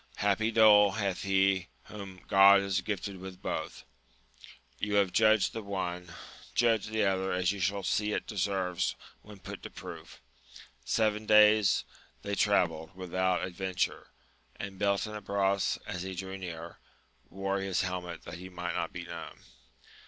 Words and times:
happy 0.15 0.49
dole 0.49 0.93
hath 0.93 1.21
he 1.21 1.67
whom 1.83 2.21
God 2.27 2.61
has 2.61 2.81
gifted 2.81 3.17
with 3.19 3.39
both! 3.39 3.83
You 4.79 4.95
have 4.95 5.13
judged 5.13 5.53
the 5.53 5.61
one, 5.61 6.11
judge 6.55 6.87
the 6.87 7.03
other 7.05 7.31
as 7.31 7.51
you 7.51 7.59
shall 7.59 7.83
see 7.83 8.11
it 8.11 8.25
deserves 8.25 8.95
when 9.21 9.37
put 9.37 9.61
to 9.61 9.69
proof. 9.69 10.19
Seven 10.83 11.27
days 11.27 11.85
they 12.23 12.33
travelled 12.33 12.95
without 12.95 13.41
adven 13.41 13.75
ture, 13.77 14.07
and 14.55 14.79
Beltenebros, 14.79 15.77
as 15.85 16.01
he 16.01 16.15
drew 16.15 16.35
nearer, 16.35 16.79
wore 17.29 17.59
his 17.59 17.81
helmet 17.81 18.23
that 18.23 18.39
he 18.39 18.49
might 18.49 18.73
not 18.73 18.91
be 18.91 19.05
known. 19.05 19.41